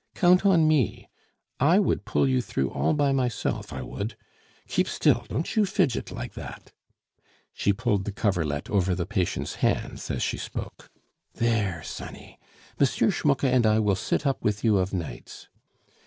Count 0.15 0.47
on 0.47 0.67
me; 0.67 1.07
I 1.59 1.77
would 1.77 2.05
pull 2.05 2.27
you 2.27 2.41
through 2.41 2.71
all 2.71 2.93
by 2.95 3.11
myself, 3.11 3.71
I 3.71 3.83
would! 3.83 4.17
Keep 4.67 4.87
still, 4.87 5.27
don't 5.29 5.55
you 5.55 5.63
fidget 5.63 6.09
like 6.11 6.33
that." 6.33 6.71
She 7.53 7.71
pulled 7.71 8.05
the 8.05 8.11
coverlet 8.11 8.67
over 8.71 8.95
the 8.95 9.05
patient's 9.05 9.57
hands 9.61 10.09
as 10.09 10.23
she 10.23 10.37
spoke. 10.39 10.89
"There, 11.35 11.83
sonny! 11.83 12.39
M. 12.79 12.87
Schmucke 13.11 13.43
and 13.43 13.67
I 13.67 13.77
will 13.77 13.93
sit 13.93 14.25
up 14.25 14.43
with 14.43 14.63
you 14.63 14.79
of 14.79 14.91
nights. 14.91 15.49